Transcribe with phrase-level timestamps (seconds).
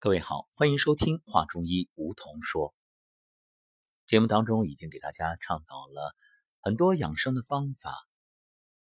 [0.00, 2.72] 各位好，欢迎收听《话中医》，梧桐说。
[4.06, 6.14] 节目当中已经给大家倡导了
[6.60, 8.06] 很多养生的方法，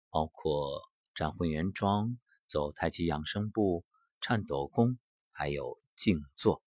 [0.09, 0.81] 包括
[1.13, 3.85] 站混元桩、走太极养生步、
[4.19, 4.99] 颤抖功，
[5.31, 6.61] 还有静坐。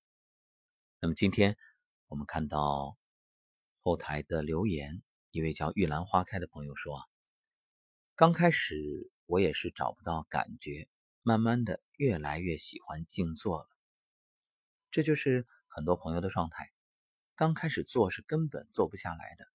[0.98, 1.58] 那么今天
[2.06, 2.96] 我们看到
[3.82, 7.04] 后台的留言，一位叫玉兰花开的朋友说：“啊，
[8.14, 10.88] 刚开始我也是找不到感觉，
[11.20, 13.68] 慢慢的越来越喜欢静坐了。”
[14.98, 16.72] 这就是很多朋友的状态，
[17.36, 19.46] 刚开始做是根本做不下来的，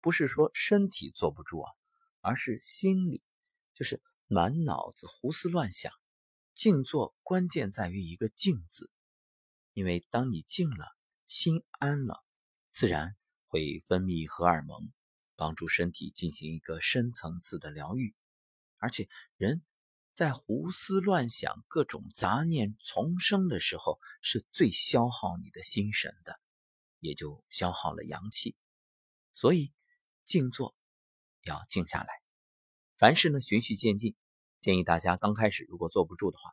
[0.00, 1.70] 不是说身体坐不住啊，
[2.22, 3.22] 而是心里
[3.74, 5.92] 就是满脑子胡思乱想。
[6.54, 8.90] 静坐关键在于一个“静”字，
[9.74, 10.96] 因为当你静了，
[11.26, 12.24] 心安了，
[12.70, 14.94] 自然会分泌荷尔蒙，
[15.36, 18.16] 帮助身体进行一个深层次的疗愈，
[18.78, 19.62] 而且人。
[20.16, 26.40] 在胡思乱想、各种杂念丛生的时候，是最消耗你的心神的，
[27.00, 28.56] 也就消耗了阳气。
[29.34, 29.74] 所以，
[30.24, 30.74] 静坐
[31.42, 32.08] 要静下来。
[32.96, 34.16] 凡事呢，循序渐进。
[34.58, 36.50] 建议大家刚开始如果坐不住的话，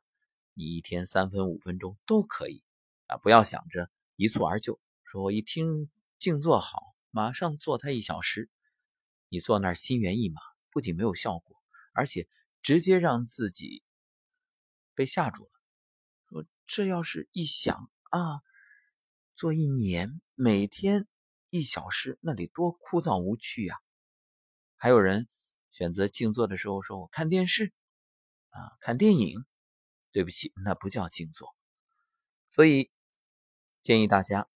[0.53, 2.65] 你一天三分、五分钟都可以
[3.05, 4.77] 啊，不要想着一蹴而就。
[5.05, 8.49] 说我一听静坐好，马上坐它一小时，
[9.29, 11.55] 你坐那儿心猿意马，不仅没有效果，
[11.93, 12.27] 而且。
[12.63, 13.83] 直接让自己
[14.95, 15.51] 被吓住了。
[16.29, 18.41] 说这要是一想啊，
[19.35, 21.07] 做一年，每天
[21.49, 23.75] 一小时，那得多枯燥无趣呀！
[24.77, 25.27] 还有人
[25.71, 27.71] 选择静坐的时候说：“我看电视
[28.49, 29.45] 啊，看电影。”
[30.13, 31.55] 对不起，那不叫静坐。
[32.51, 32.91] 所以
[33.81, 34.47] 建议大家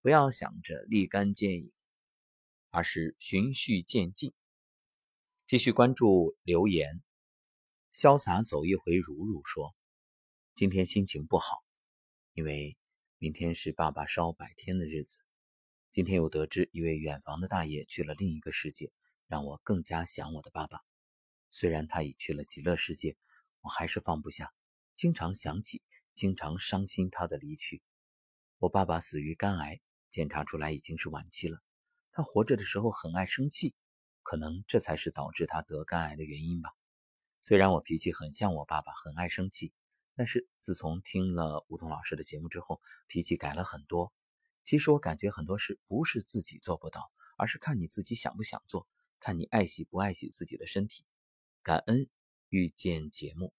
[0.00, 1.72] 不要想着立竿见影，
[2.70, 4.32] 而是循序渐进。
[5.48, 7.02] 继续关注留言。
[7.90, 9.74] 潇洒走一回，如如说
[10.54, 11.64] ：“今天心情不好，
[12.34, 12.76] 因为
[13.16, 15.20] 明天是爸爸烧百天的日子。
[15.90, 18.92] 今天又得知一位远房的大爷去了另一个世界，
[19.26, 20.80] 让我更加想我的爸爸。
[21.50, 23.16] 虽然他已去了极乐世界，
[23.62, 24.52] 我还是放不下，
[24.92, 25.82] 经常想起，
[26.14, 27.82] 经常伤心他的离去。
[28.58, 31.58] 我爸爸死于肝癌，检查出来已经是晚期了。
[32.12, 33.74] 他活着的时候很爱生气，
[34.22, 36.68] 可能这才是导致他得肝癌的原因吧。”
[37.48, 39.72] 虽然我脾气很像我爸爸，很爱生气，
[40.14, 44.12] 但是自从听了吴桐老师的节目之后，脾气改了很多。
[44.62, 48.86] 其实我感觉很多事不是自己做不到，而是看你自己想不想做，
[49.18, 51.06] 看你爱惜不爱惜自己的身体。
[51.62, 52.10] 感恩
[52.50, 53.54] 遇见节目。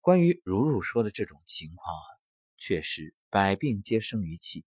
[0.00, 2.08] 关于如如说的这种情况啊，
[2.56, 4.64] 确实百病皆生于气，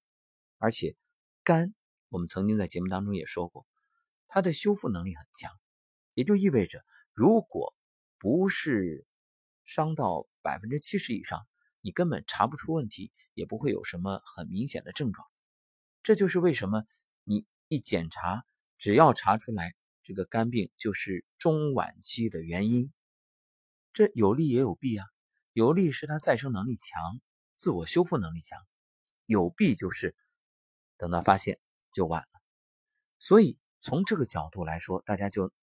[0.57, 0.95] 而且
[1.43, 1.75] 肝，
[2.07, 3.67] 我们曾经在节目当中也说过，
[4.29, 5.51] 它的修复能力很强，
[6.13, 7.75] 也就意味着如果
[8.19, 9.07] 不是
[9.63, 11.47] 伤到百分之七十以上，
[11.79, 15.25] 你根本查不出问题，也不会有什么很明显的症状。
[16.03, 16.83] 这就是为什么
[17.23, 18.43] 你一检查，
[18.77, 22.91] 只要查出来这个肝病就是中晚期的原因。
[23.93, 25.05] 这有利也有弊啊。
[25.53, 27.21] 有利是它再生能力强，
[27.55, 28.59] 自我修复能力强；
[29.25, 30.13] 有弊就是
[30.97, 31.57] 等到发现
[31.93, 32.41] 就晚了。
[33.17, 35.53] 所以从这个角度来说，大家就。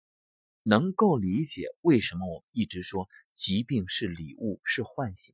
[0.69, 5.32] 能够理解为什么我一直说疾病是礼物，是唤醒。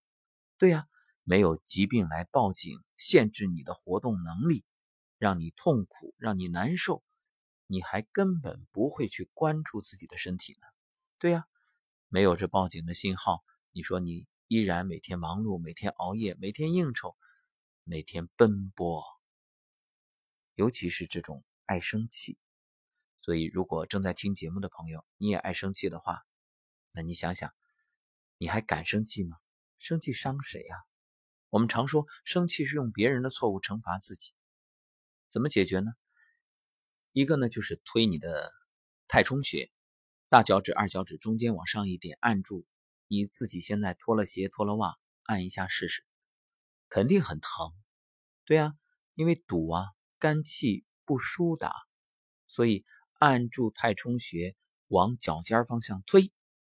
[0.58, 0.86] 对呀，
[1.24, 4.62] 没有疾病来报警，限制你的活动能力，
[5.16, 7.02] 让你痛苦，让你难受，
[7.66, 10.66] 你还根本不会去关注自己的身体呢。
[11.18, 11.46] 对呀，
[12.08, 13.42] 没有这报警的信号，
[13.72, 17.16] 你说你依然每天忙碌，每天熬夜，每天应酬，
[17.84, 19.02] 每天奔波，
[20.56, 22.36] 尤其是这种爱生气。
[23.24, 26.24] 所以，如果正在听节目的朋友，你也爱生气的话，
[26.90, 27.54] 那你想想，
[28.36, 29.36] 你还敢生气吗？
[29.78, 30.76] 生气伤谁呀？
[31.48, 34.32] 我们常说，生气是用别人的错误惩罚自己。
[35.28, 35.92] 怎么解决呢？
[37.12, 38.50] 一个呢，就是推你的
[39.06, 39.70] 太冲穴，
[40.28, 42.66] 大脚趾、二脚趾中间往上一点，按住。
[43.06, 46.04] 你自己现在脱了鞋、脱了袜，按一下试试，
[46.88, 47.72] 肯定很疼。
[48.44, 48.74] 对呀，
[49.14, 51.72] 因为堵啊，肝气不疏达，
[52.48, 52.84] 所以。
[53.22, 54.56] 按住太冲穴，
[54.88, 56.32] 往脚尖方向推，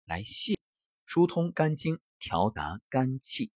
[0.05, 0.59] 来泄，
[1.07, 3.51] 疏通肝经，调达肝气。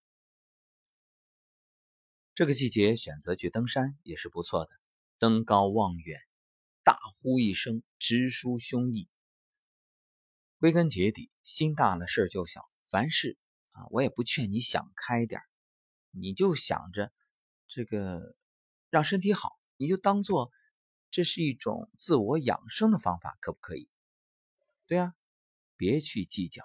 [2.35, 4.71] 这个季节选择去登山也是不错的，
[5.19, 6.19] 登高望远，
[6.83, 9.07] 大呼一声，直抒胸臆。
[10.59, 12.67] 归根结底，心大了事儿就小。
[12.87, 13.37] 凡事
[13.73, 15.43] 啊，我也不劝你想开点
[16.11, 17.13] 你就想着
[17.67, 18.35] 这个
[18.89, 20.51] 让身体好，你就当做。
[21.11, 23.89] 这是一种自我养生的方法，可不可以？
[24.87, 25.15] 对啊，
[25.77, 26.65] 别去计较，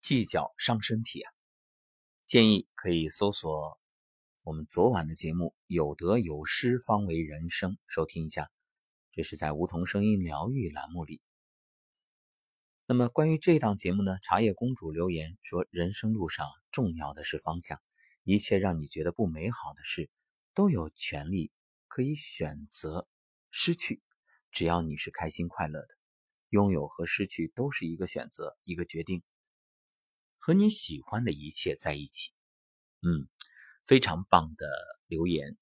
[0.00, 1.32] 计较伤身体啊。
[2.26, 3.80] 建议可以搜索
[4.42, 8.50] 我们昨晚的节目《有得有失方为人生》，收听一下。
[9.10, 11.20] 这是在梧桐声音疗愈栏目里。
[12.86, 14.18] 那么关于这档节目呢？
[14.22, 17.80] 茶叶公主留言说：“人生路上重要的是方向，
[18.22, 20.10] 一切让你觉得不美好的事，
[20.54, 21.50] 都有权利
[21.90, 23.08] 可以选择
[23.50, 24.00] 失去，
[24.52, 25.88] 只要你是开心快乐的。
[26.50, 29.24] 拥有和失去都是一个选择，一个决定。
[30.38, 32.32] 和你喜欢的一切在一起。”
[33.02, 33.28] 嗯，
[33.84, 34.66] 非常棒的
[35.08, 35.58] 留言，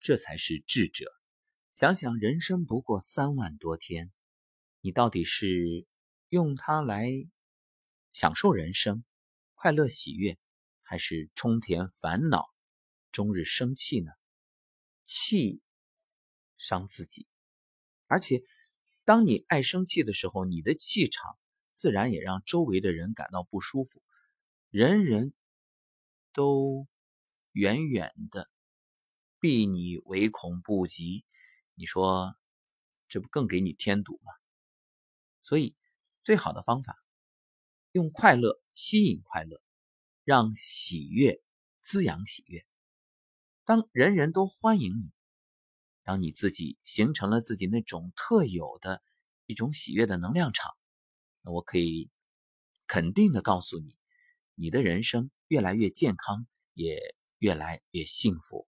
[0.00, 1.12] 这才是智者。
[1.74, 4.10] 想想人生不过三万多天，
[4.80, 5.86] 你到底是
[6.30, 7.10] 用它来
[8.12, 9.04] 享受人生、
[9.54, 10.38] 快乐喜悦，
[10.80, 12.46] 还是充填烦恼、
[13.12, 14.12] 终日生气呢？
[15.08, 15.62] 气
[16.58, 17.26] 伤自己，
[18.08, 18.42] 而且
[19.06, 21.38] 当你爱生气的时候，你的气场
[21.72, 24.02] 自然也让周围的人感到不舒服，
[24.68, 25.32] 人人
[26.34, 26.86] 都
[27.52, 28.50] 远远的
[29.40, 31.24] 避你，唯恐不及。
[31.74, 32.36] 你说，
[33.08, 34.32] 这不更给你添堵吗？
[35.42, 35.74] 所以，
[36.20, 36.94] 最好的方法，
[37.92, 39.62] 用快乐吸引快乐，
[40.24, 41.40] 让喜悦
[41.82, 42.67] 滋养喜悦。
[43.68, 45.10] 当人人都欢迎你，
[46.02, 49.02] 当你自己形成了自己那种特有的
[49.44, 50.74] 一种喜悦的能量场，
[51.42, 52.10] 那我可以
[52.86, 53.94] 肯定的告诉你，
[54.54, 58.66] 你的人生越来越健康，也越来越幸福。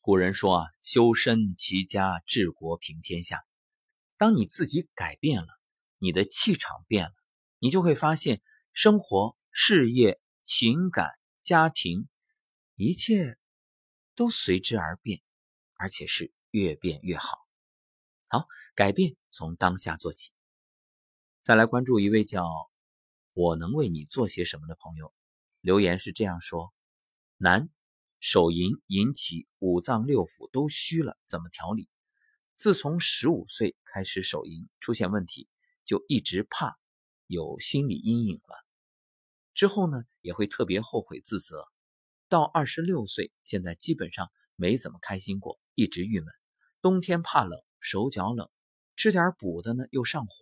[0.00, 3.44] 古人说啊，修身齐家治国平天下。
[4.16, 5.48] 当你自己改变了，
[5.98, 7.14] 你的气场变了，
[7.58, 8.40] 你就会发现
[8.72, 11.10] 生活、事业、情感、
[11.42, 12.08] 家庭，
[12.80, 13.36] 一切
[14.14, 15.20] 都随之而变，
[15.74, 17.36] 而且是越变越好。
[18.26, 20.32] 好，改变从当下做起。
[21.42, 22.70] 再来关注一位叫
[23.34, 25.12] “我能为你做些什么”的朋友，
[25.60, 26.72] 留言是这样说：
[27.36, 27.68] 男。
[28.18, 31.86] 手淫引起五脏六腑都虚了，怎么调理？
[32.54, 35.50] 自从十五岁开始手淫出现问题，
[35.84, 36.78] 就一直怕，
[37.26, 38.56] 有心理阴影了。
[39.52, 41.68] 之后呢，也会特别后悔自责。
[42.30, 46.32] 到二十六岁，现在基本上没怎么开心过，一直郁闷。
[46.80, 48.48] 冬天怕冷，手脚冷，
[48.94, 50.32] 吃点补的呢又上火，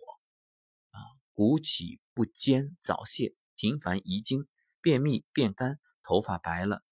[0.91, 1.01] 啊，
[1.33, 4.47] 鼓起不坚，早泄，频繁遗精，
[4.81, 6.83] 便秘便干，头发白了。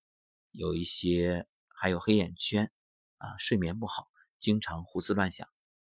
[0.50, 1.48] 有一些
[1.80, 2.72] 还有黑眼圈，
[3.18, 4.08] 啊，睡眠不好，
[4.40, 5.48] 经常胡思乱想。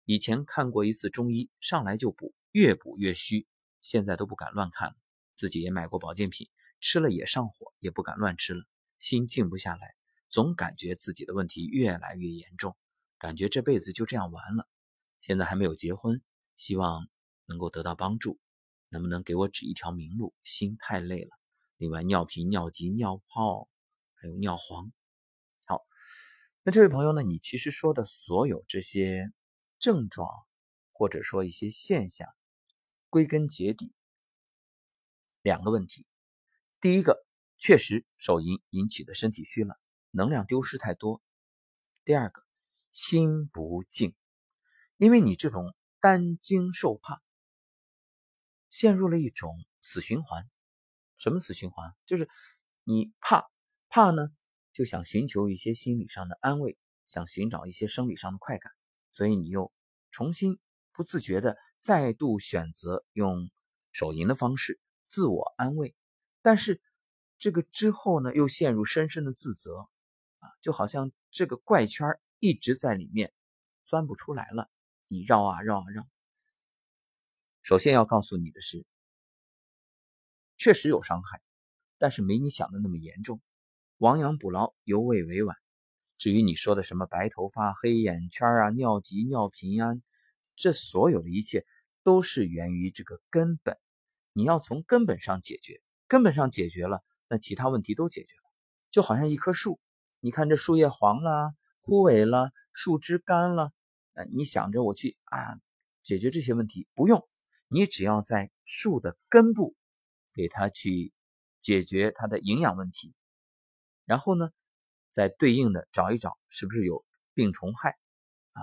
[0.03, 3.47] 以前看过一次中医，上来就补，越补越虚，
[3.79, 4.95] 现在都不敢乱看了。
[5.35, 6.49] 自己也买过保健品，
[6.81, 8.65] 吃了也上火，也不敢乱吃了。
[8.99, 9.95] 心静不下来，
[10.29, 12.77] 总感觉自己的问题越来越严重，
[13.17, 14.67] 感觉这辈子就这样完了。
[15.19, 16.21] 现在还没有结婚，
[16.55, 17.09] 希望
[17.47, 18.39] 能够得到帮助，
[18.89, 20.35] 能不能给我指一条明路？
[20.43, 21.31] 心太累了。
[21.77, 23.67] 另外，尿频、尿急、尿泡。
[24.21, 24.91] 还有尿黄，
[25.65, 25.87] 好，
[26.63, 27.23] 那这位朋友呢？
[27.23, 29.31] 你其实说的所有这些
[29.77, 30.27] 症状，
[30.91, 32.27] 或者说一些现象，
[33.09, 33.93] 归根结底
[35.41, 36.05] 两个问题：
[36.81, 37.25] 第一个，
[37.59, 39.79] 确实手淫引起的身体虚了，
[40.09, 41.21] 能量丢失太多；
[42.03, 42.43] 第二个，
[42.91, 44.15] 心不静，
[44.97, 47.21] 因为你这种担惊受怕，
[48.71, 50.49] 陷入了一种死循环。
[51.17, 51.93] 什么死循环？
[52.07, 52.27] 就是
[52.83, 53.51] 你怕。
[53.91, 54.29] 怕呢，
[54.71, 58.71] 就想寻求一些心理上的安慰，想寻找一些生理上的快感，
[59.11, 59.73] 所以你又
[60.11, 60.59] 重新
[60.93, 63.49] 不自觉的再度选择用
[63.91, 65.95] 手淫的方式自我安慰，
[66.43, 66.79] 但是
[67.39, 69.87] 这个之后呢，又陷入深深的自责
[70.39, 73.33] 啊，就好像这个怪圈一直在里面
[73.85, 74.69] 钻不出来了，
[75.07, 76.05] 你绕啊绕啊绕。
[77.61, 78.85] 首先要告诉你的是，
[80.57, 81.41] 确实有伤害，
[81.97, 83.41] 但是没你想的那么严重。
[83.97, 85.55] 亡羊补牢，犹未为晚。
[86.17, 89.93] 至于你说的什么白头发、黑眼圈啊、尿急、尿频啊，
[90.55, 91.65] 这所有的一切
[92.03, 93.77] 都是源于这个根本。
[94.33, 98.43] 你要从根本上解决，根本上解决了，那其他问题都解决了。
[98.89, 99.79] 就好像一棵树，
[100.19, 103.71] 你看这树叶黄了、枯萎了、树枝干了，
[104.13, 105.61] 呃，你想着我去啊
[106.01, 107.29] 解决这些问题，不用，
[107.67, 109.75] 你只要在树的根部
[110.33, 111.13] 给它去
[111.61, 113.13] 解决它的营养问题。
[114.05, 114.49] 然后呢，
[115.11, 117.05] 再对应的找一找是不是有
[117.35, 117.97] 病虫害
[118.53, 118.61] 啊？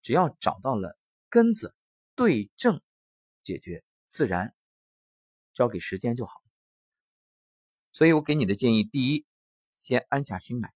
[0.00, 1.74] 只要找到了根子，
[2.14, 2.80] 对症
[3.42, 4.54] 解决，自然
[5.52, 6.42] 交给时间就好。
[7.92, 9.26] 所以我给你的建议，第一，
[9.74, 10.72] 先安下心来，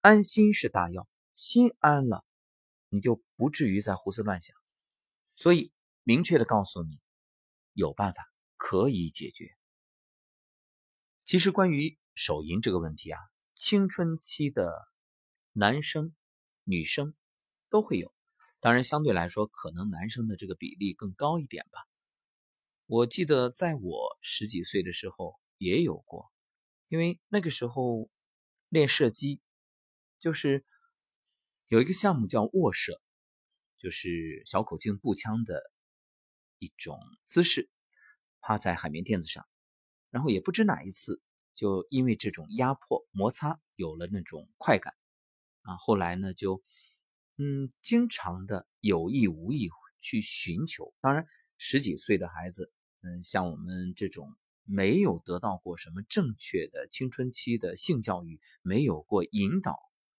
[0.00, 2.24] 安心是大药，心安了，
[2.88, 4.56] 你就不至于再胡思乱想。
[5.36, 5.72] 所以
[6.02, 7.00] 明确的告诉你，
[7.72, 9.44] 有办法可以解决。
[11.24, 13.20] 其实关于手淫这个问题啊，
[13.54, 14.72] 青春期的
[15.52, 16.12] 男生、
[16.64, 17.14] 女生
[17.70, 18.12] 都会有，
[18.58, 21.80] 当然相对来说，可能男生的这个比例更高一点吧。
[22.86, 26.30] 我记得在我十几岁的时候也有过，
[26.88, 28.10] 因为那个时候
[28.68, 29.40] 练射击，
[30.18, 30.64] 就是
[31.68, 33.00] 有一个项目叫卧射，
[33.78, 35.72] 就是小口径步枪的
[36.58, 37.70] 一种姿势，
[38.40, 39.46] 趴在海绵垫子上，
[40.10, 41.22] 然后也不知哪一次
[41.54, 44.94] 就因为这种压迫摩擦有了那种快感。
[45.62, 46.62] 啊，后来呢就
[47.38, 51.26] 嗯经常的有意无意去寻求，当然。
[51.56, 59.78] 十几岁的孩子，嗯，像我们这种没有得到过什么正确的青春期的性教育，没有过引导，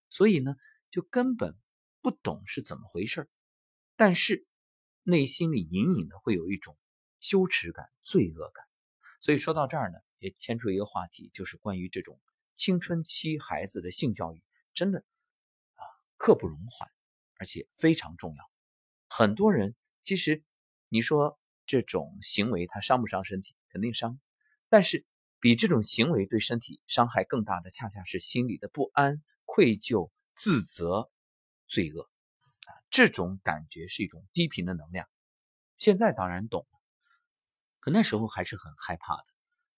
[0.09, 0.55] 所以呢，
[0.89, 1.57] 就根本
[2.01, 3.29] 不懂是怎么回事
[3.95, 4.45] 但是
[5.03, 6.77] 内心里隐隐的会有一种
[7.19, 8.65] 羞耻感、罪恶感。
[9.19, 12.19] 所以说到这儿呢，也牵出一个话题，就是关于这种
[12.53, 14.99] 青春期孩子的性教育，真的
[15.75, 15.83] 啊，
[16.17, 16.89] 刻不容缓，
[17.37, 18.43] 而且非常重要。
[19.07, 20.43] 很多人其实。
[20.87, 23.55] 你说这种行为它伤不伤身体？
[23.69, 24.19] 肯定伤。
[24.75, 25.05] 但是
[25.39, 31.09] 比这种行为对身体伤害更大的，恰恰是心里的不安、愧疚、自责、
[31.65, 32.75] 罪恶啊！
[32.89, 35.07] 这种感觉是一种低频的能量。
[35.77, 36.79] 现在当然懂了，
[37.79, 39.25] 可那时候还是很害怕的，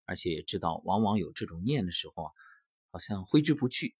[0.05, 2.31] 而且也知道，往往有这种念的时候啊，
[2.89, 3.95] 好像挥之不去，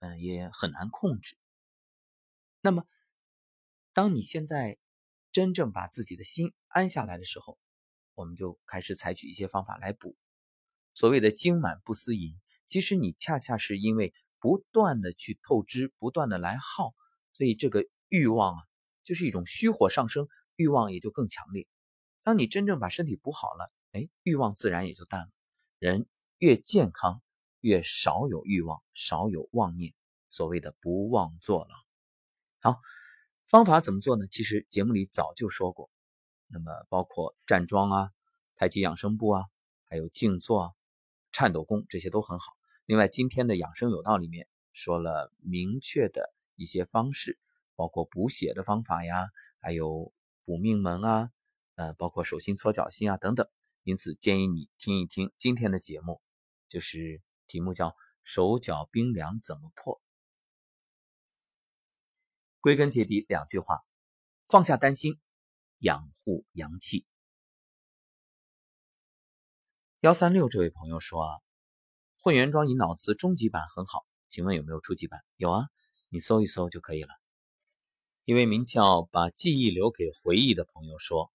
[0.00, 1.38] 嗯，也很难控制。
[2.60, 2.84] 那么，
[3.94, 4.76] 当你现在。
[5.30, 7.58] 真正把自己的心安下来的时候，
[8.12, 10.14] 我们就开始采取一些方法来补。
[10.94, 16.94] 所谓的“精满不思淫”，其实你恰恰是因为不断的去透支，不断的来耗，
[17.32, 18.62] 所以这个欲望啊，
[19.04, 21.66] 就是一种虚火上升，欲望也就更强烈。
[22.22, 25.30] 当你真正把身体补好了，哎，欲望自然也就淡了。
[25.78, 26.06] 人
[26.38, 27.22] 越健康，
[27.60, 29.94] 越少有欲望，少有妄念，
[30.30, 31.74] 所谓的不妄作了。
[32.60, 32.80] 好。
[33.44, 34.26] 方法怎么做呢？
[34.30, 35.90] 其实节目里早就说过，
[36.46, 38.10] 那么包括站桩啊、
[38.54, 39.44] 太极养生步啊，
[39.90, 40.70] 还有静坐啊、
[41.32, 42.56] 颤抖功，这些都很好。
[42.86, 47.38] 另外，今天的养生有道里面说了明确的一些方式，
[47.74, 50.12] 包括补血的方法呀，还有
[50.44, 51.30] 补命门啊，
[51.76, 53.48] 呃，包括手心搓脚心啊等等。
[53.84, 56.20] 因此，建议你听一听今天的节目，
[56.68, 60.00] 就是题目叫“手脚冰凉怎么破”。
[62.60, 63.84] 归根结底两句话：
[64.46, 65.18] 放下担心，
[65.78, 67.06] 养护阳气。
[70.02, 71.38] 幺三六这位朋友说啊，
[72.20, 75.20] 混元桩引导词终极版很好，请问有没有初级版？
[75.36, 75.68] 有啊，
[76.08, 77.10] 你搜一搜就可以了。
[78.24, 81.30] 一位名叫“把记忆留给回忆”的朋友说，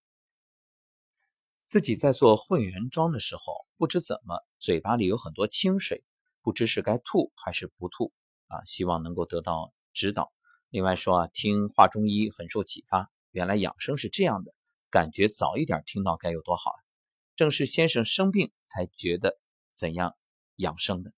[1.63, 6.03] 自己在做混元桩的时候，不知怎么嘴巴里有很多清水，
[6.41, 8.11] 不知是该吐还是不吐
[8.47, 10.33] 啊，希望能够得到指导。
[10.67, 14.53] 另外说啊，听华中医很受启发，原来养生是这样的，
[14.89, 16.79] 感觉早一点听到该有多好啊！
[17.37, 19.39] 正是先生生病才觉得
[19.73, 20.17] 怎样
[20.57, 21.13] 养生的。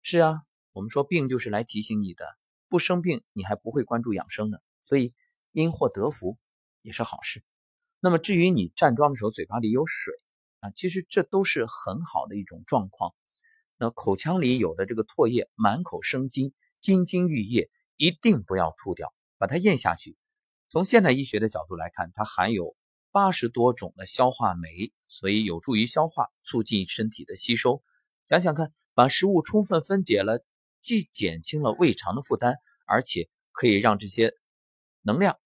[0.00, 0.40] 是啊，
[0.72, 2.24] 我们说病就是来提醒你的，
[2.70, 4.56] 不生病你还不会关注养生呢。
[4.82, 5.12] 所以
[5.52, 6.38] 因祸得福
[6.80, 7.44] 也是好事。
[8.00, 10.14] 那么至于你站桩的时候嘴巴里有水
[10.60, 13.14] 啊，其实这都是很好的一种状况。
[13.76, 17.68] 那口腔里有的这个唾液，满口生津，津津欲液。
[17.96, 20.16] 一定不要吐掉，把它咽下去。
[20.68, 22.74] 从现代医学的角度来看，它含有
[23.12, 27.84] 八十多种的消化酶，所以有助于消化，促进身体的吸收。
[28.26, 30.44] 想想看，把食物充分分解了，
[30.80, 34.34] 既减轻了胃肠的负担，而且可以让这些
[35.02, 35.38] 能量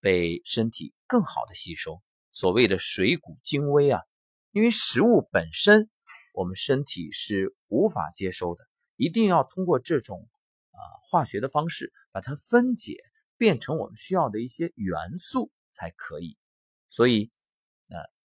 [0.00, 2.02] 被身体更好的吸收。
[2.32, 4.00] 所谓的水谷精微啊，
[4.52, 5.90] 因为食物本身
[6.32, 8.64] 我们身体是无法接收的，
[8.96, 10.26] 一定要通过这种。
[10.74, 12.96] 啊，化学的方式把它分解，
[13.36, 16.38] 变成我们需要的一些元素才可以。
[16.88, 17.30] 所以，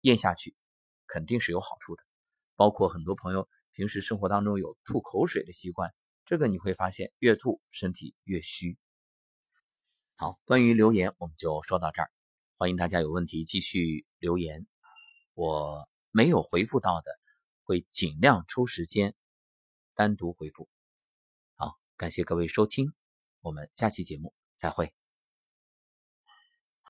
[0.06, 0.54] 咽下去
[1.08, 2.02] 肯定是有好处的。
[2.54, 5.92] 包括很多朋友平时生活当中有吐口水的习惯，
[6.24, 8.78] 这个你会发现越吐身体越虚。
[10.14, 12.10] 好，关于留言我们就说到这儿，
[12.56, 14.66] 欢迎大家有问题继续留言，
[15.34, 17.10] 我没有回复到的
[17.64, 19.14] 会尽量抽时间
[19.94, 20.68] 单独回复。
[21.56, 22.94] 好感谢各位收听，
[23.40, 25.05] 我们下期节目再会。